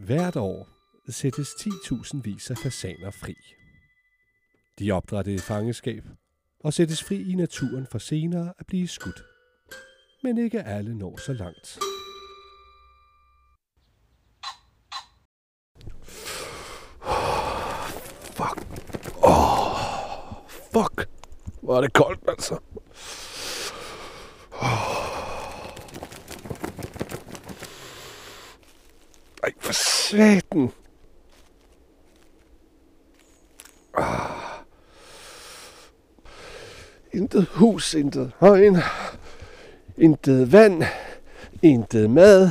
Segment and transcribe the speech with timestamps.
[0.00, 0.68] Hvert år
[1.08, 3.34] sættes 10.000 vis af fasaner fri.
[4.78, 6.04] De opdrættes i fangeskab
[6.60, 9.24] og sættes fri i naturen for senere at blive skudt.
[10.22, 11.78] Men ikke alle når så langt.
[18.36, 18.58] Fuck.
[19.22, 19.76] Oh,
[20.48, 21.08] fuck.
[21.62, 22.23] Hvor er det koldt,
[29.44, 30.72] Ej, for satan.
[33.98, 34.64] Ah.
[37.12, 38.78] Intet hus, intet højen,
[39.96, 40.82] intet vand,
[41.62, 42.50] intet mad.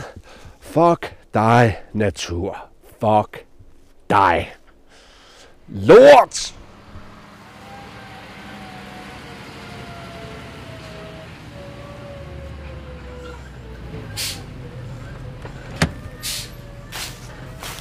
[0.60, 2.70] Fuck dig, natur.
[3.00, 3.46] Fuck
[4.10, 4.54] dig.
[5.68, 6.54] Lort!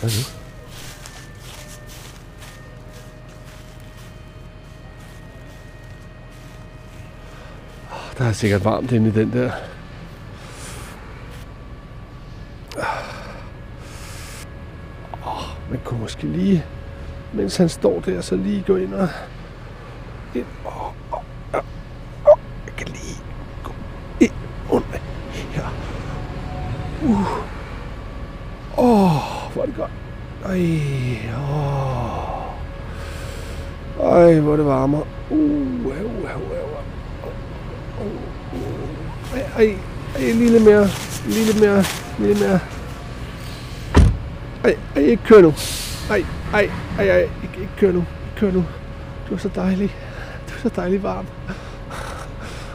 [0.03, 0.25] Hvad nu?
[7.93, 9.53] Åh, Der er sikkert varmt inde i den der.
[15.27, 16.65] Åh, man kunne måske lige,
[17.33, 19.09] mens han står der, så lige gå ind og...
[20.35, 20.47] Ind.
[20.67, 23.17] Åh, åh, jeg kan lige
[23.65, 23.73] gå
[24.21, 24.33] ind
[24.71, 24.99] under
[25.53, 25.69] her.
[27.03, 27.52] Uh.
[29.53, 29.91] Hvor er det godt.
[30.45, 30.61] Ej,
[31.39, 32.23] åh.
[34.13, 35.01] Ej, hvor er det varmer.
[35.31, 37.33] Uh, uh, uh, uh, uh.
[38.01, 38.07] Uh,
[38.53, 39.39] uh.
[39.39, 39.77] Ej, ej,
[40.17, 40.89] ej, lige lidt mere.
[41.27, 41.85] Lige lidt mere.
[42.19, 42.61] Lige lidt mere.
[44.65, 45.55] Ej, ej, ikke kør nu.
[46.11, 47.99] Ej, ej, ej, ej, ikke, ikke kør nu.
[47.99, 48.65] Ikke kør nu.
[49.29, 49.95] Du er så dejlig.
[50.49, 51.27] Du er så dejlig varm.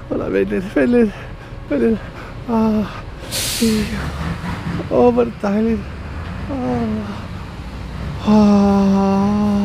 [0.10, 1.12] Åh oh, nej, vent lidt, vent lidt,
[1.70, 2.00] vent lidt.
[2.50, 2.86] Ah,
[4.92, 5.80] Åh, oh, hvor er det dejligt.
[6.50, 6.56] Åh,
[8.26, 8.34] oh.
[8.34, 9.57] oh.